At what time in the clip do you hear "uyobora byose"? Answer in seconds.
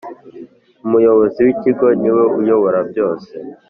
2.39-3.31